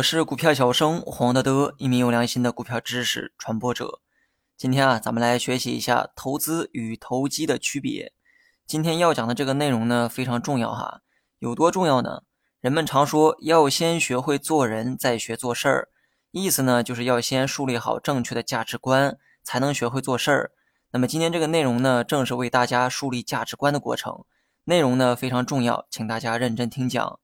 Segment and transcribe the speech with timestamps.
[0.00, 4.00] 我是股票小生黄德德，一名有良心的股票知识传播者。
[4.56, 8.14] 今天啊，咱们来学习一下投资与投机的区别。
[8.66, 11.02] 今天要讲的这个内容呢，非常重要哈。
[11.38, 12.22] 有多重要呢？
[12.62, 15.88] 人们常说要先学会做人，再学做事儿，
[16.30, 20.52] 意思呢，就是要先树立好正确的价值观，才能学会做事儿。
[20.92, 24.24] 那么今天这个内容呢，正是为大家树立价值观的过程。
[24.64, 27.20] 内容呢非常重要，请大家认真听讲。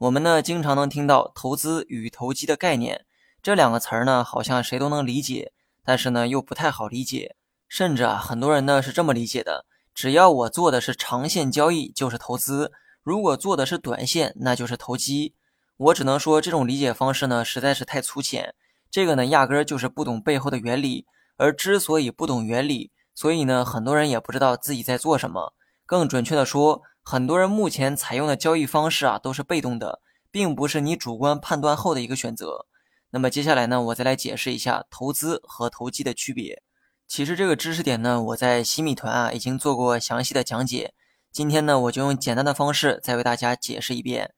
[0.00, 3.04] 我们呢经常能听到投资与投机的概念，
[3.42, 5.52] 这两个词儿呢好像谁都能理解，
[5.84, 7.36] 但是呢又不太好理解。
[7.68, 15.34] 甚至啊很多人呢是这么理解的：只要我做的是长线交易就是投资，如果做的是短线那就是投机。
[15.76, 18.54] 我只能说这种理解方式呢实在是太粗浅，
[18.90, 21.04] 这个呢压根儿就是不懂背后的原理。
[21.36, 25.52] 而之所以不懂原理，所以呢很多人也不知道自己在做什么。
[25.84, 30.00] 更准确的说，很多人目前采用的交易方式啊，都是被动的，
[30.30, 32.66] 并不是你主观判断后的一个选择。
[33.10, 36.62] 那么接下来呢，我再来解释一下投资和投机的区别。
[37.08, 40.94] 其实这个知识点呢，我在新米团啊已经做过详细的讲解。
[41.32, 44.34] 今天呢，我就用简单的方式再为大家解释一遍。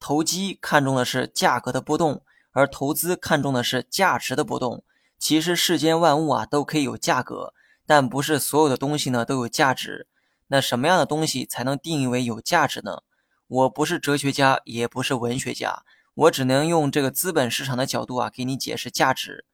[0.00, 4.82] 投机看重的是价格的波动，而投资看重的是价值的波动。
[5.18, 7.54] 其实世间万物啊都可以有价格，
[7.86, 10.08] 但不是所有的东西呢都有价值。
[10.48, 13.02] 那什么样的东西才能定义为有价值呢？
[13.48, 19.44] 我不是哲学家，也不是文学家，我只能用这个资本市场的角度啊，给你解释价值。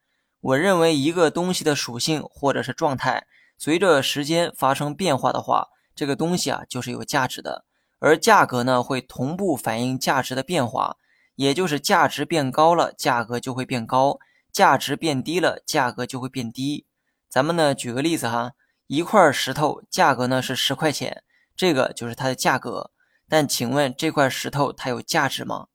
[0.41, 3.25] 我认为一个东西的属性或者是状态，
[3.57, 7.65] 随着时间发生变化的话，这个东西啊就是有价值的。
[7.99, 10.97] 而价格呢，会同步反映价值的变化，
[11.35, 14.17] 也就是价值变高了，价格就会变高；
[14.51, 16.85] 价值变低了，价格就会变低。
[17.29, 18.53] 咱们呢，举个例子哈。
[18.93, 21.23] 一块石头价格呢是十块钱，
[21.55, 22.91] 这个就是它的价格。
[23.27, 25.65] 但请问这块石头它有价值吗？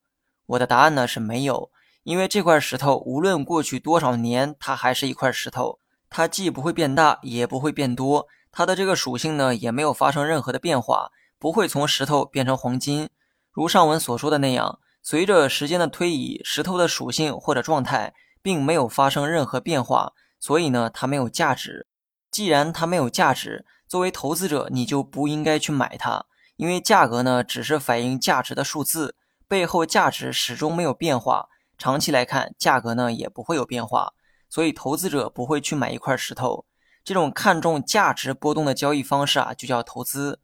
[0.46, 1.72] 我的答案呢是没有，
[2.04, 13.10] 因为这块石头无论过去多少年，它还是一块石头，它既不会变大，也不会变多，它的这个属性呢也没有发生任何的变化，不会从石头变成黄金。
[13.50, 21.88] 如上文所说的那样，随着时间的推移，石头的属性或者状态并没有发生任何变化，所以呢它没有价值。
[22.30, 29.16] 既然它没有价值，作为投资者，你就不应该去买它，因为价格呢只是反映价值的数字，
[29.46, 34.12] 背后价值始终没有变化，长期来看，价格呢也不会有变化，
[34.48, 36.66] 所以投资者不会去买一块石头。
[37.02, 40.40] 这种看重价值波动的交易方式啊，就叫投资。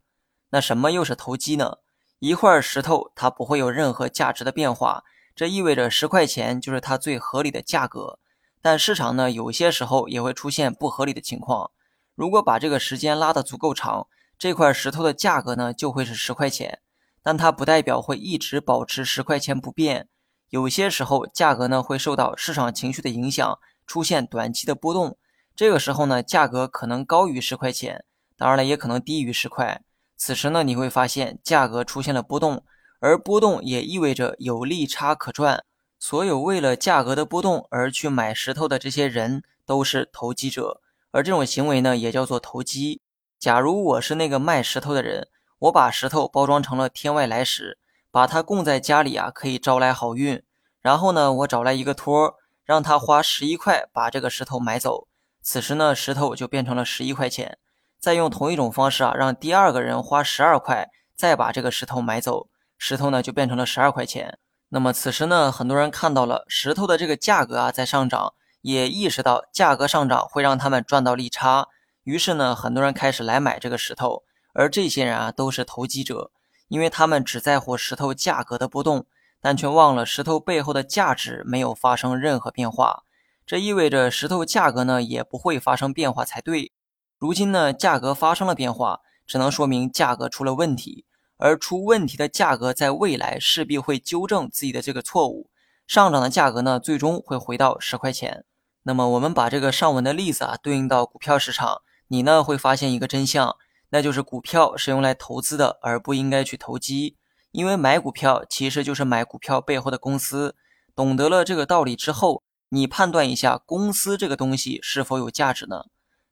[0.49, 1.77] 那什么又是投机呢？
[2.19, 5.03] 一块石头它不会有任何价值的变化，
[5.35, 8.17] 这意味着十块钱就是它最合理的价格。
[8.61, 11.69] 但市场呢，有些时候也会出现不合理的情况。
[12.15, 16.79] 如果把这个时间拉得足够长，这块石头的价格呢就会是十块钱。
[17.21, 20.07] 但它不代表会一直保持十块钱不变。
[20.49, 25.17] 有些时候价格呢会受到市场情绪的影响，出现短期的波动。
[25.55, 28.05] 这个时候呢，价格可能高于十块钱，
[28.37, 29.81] 当然了，也可能低于十块。
[30.15, 32.63] 此时呢，你会发现价格出现了波动，
[32.99, 35.65] 而波动也意味着有利差可赚。
[35.97, 40.81] 所有为了价格的波动而去买石头的这些人都是投机者，
[41.15, 43.01] 而这种行为呢也叫做投机。
[43.39, 47.77] 假如我是那个卖石头的人，我把石头包装成了天外来石，
[48.11, 50.43] 把它供在家里啊，可以招来好运。
[50.81, 55.07] 然后呢，我找来一个托，让他花十一块把这个石头买走。
[55.41, 57.59] 此时呢，石头就变成了十一块钱。
[57.97, 64.37] 再用同一种方式啊，让第二个人花十二块再把这个石头买走，石头呢就变成了十二块钱。
[64.67, 68.33] 那么此时呢，很多人看到了石头的这个价格啊在上涨，
[68.65, 71.67] 也意识到价格上涨会让他们赚到利差，
[72.03, 74.23] 于是呢，很多人开始来买这个石头。
[74.53, 76.31] 而这些人啊都是投机者，
[76.67, 79.05] 因为他们只在乎石头价格的波动，
[79.39, 83.03] 但却忘了石头背后的价值没有发生任何变化。
[83.45, 86.71] 这意味着石头价格呢也不会发生变化才对。
[87.19, 91.05] 如今呢，价格发生了变化，只能说明价格出了问题。
[91.37, 95.51] 而出问题的价格，在未来势必会纠正自己的这个错误，
[95.85, 98.43] 上涨的价格呢，最终会回到十块钱。
[98.87, 103.57] 那么，我们把这个上文的例子啊，对应到股票市场，你呢会发现一个真相，
[103.89, 107.17] 那就是股票是用来投资的，而不应该去投机。
[107.51, 110.55] 因为买股票其实就是买股票背后的公司。
[110.95, 115.85] 懂得了这个道理之后，你判断一下公司这个东西是否有价值呢？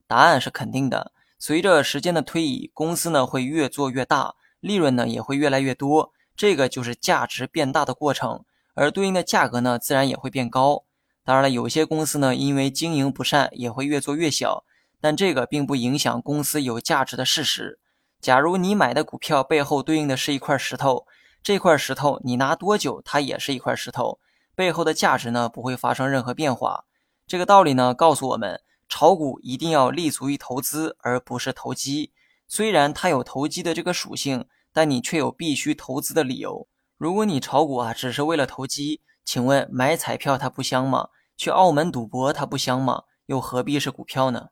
[0.06, 1.12] 答案是肯定的。
[1.40, 4.36] 随着时间的推移，公司呢会越做越大。
[4.60, 8.46] 利润呢也会越来越多，这个就是价值变大的过程，
[8.76, 10.84] 而对应的价格呢自然也会变高。
[11.26, 14.66] 当然了，有些公司呢因为经营不善也会越做越小，
[15.00, 17.80] 但这个并不影响公司有价值的事实。
[18.20, 21.06] 假如你买的股票背后对应的是一块石头，
[21.42, 24.20] 这块石头你拿多久它也是一块石头，
[24.56, 26.86] 背后的价值呢不会发生任何变化。
[27.26, 32.12] 这个道理呢告诉我们，炒股一定要立足于投资，而不是投机。
[32.48, 36.68] 虽然它有投机的这个属性，但你却有必须投资的理由。
[36.98, 41.10] 如果你炒股啊只是为了投机，请问买彩票它不香吗？
[41.36, 43.04] 去澳门赌博它不香吗？
[43.26, 44.50] 又何必是股票呢？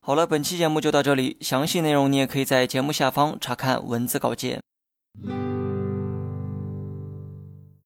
[0.00, 4.60] 好了，本期节目就到这里，详细内容你也可以在节目下方查看文字稿件。